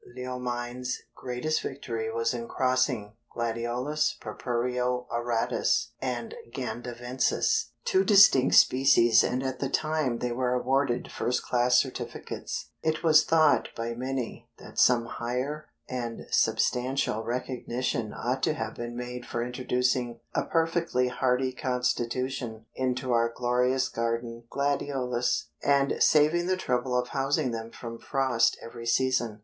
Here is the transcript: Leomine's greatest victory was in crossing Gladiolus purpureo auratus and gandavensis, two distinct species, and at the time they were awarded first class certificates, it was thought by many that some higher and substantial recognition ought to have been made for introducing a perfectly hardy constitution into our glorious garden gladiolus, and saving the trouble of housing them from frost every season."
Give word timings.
Leomine's 0.15 1.03
greatest 1.13 1.61
victory 1.61 2.11
was 2.11 2.33
in 2.33 2.47
crossing 2.47 3.13
Gladiolus 3.35 4.17
purpureo 4.19 5.05
auratus 5.11 5.91
and 6.01 6.33
gandavensis, 6.51 7.67
two 7.85 8.03
distinct 8.03 8.55
species, 8.55 9.23
and 9.23 9.43
at 9.43 9.59
the 9.59 9.69
time 9.69 10.17
they 10.17 10.31
were 10.31 10.55
awarded 10.55 11.11
first 11.11 11.43
class 11.43 11.77
certificates, 11.79 12.71
it 12.81 13.03
was 13.03 13.23
thought 13.23 13.69
by 13.75 13.93
many 13.93 14.49
that 14.57 14.79
some 14.79 15.05
higher 15.05 15.69
and 15.87 16.25
substantial 16.31 17.23
recognition 17.23 18.11
ought 18.11 18.41
to 18.41 18.55
have 18.55 18.73
been 18.73 18.97
made 18.97 19.23
for 19.23 19.43
introducing 19.43 20.19
a 20.33 20.43
perfectly 20.43 21.09
hardy 21.09 21.51
constitution 21.53 22.65
into 22.73 23.11
our 23.13 23.31
glorious 23.31 23.87
garden 23.87 24.45
gladiolus, 24.49 25.49
and 25.61 25.93
saving 26.01 26.47
the 26.47 26.57
trouble 26.57 26.97
of 26.97 27.09
housing 27.09 27.51
them 27.51 27.69
from 27.69 27.99
frost 27.99 28.57
every 28.63 28.87
season." 28.87 29.39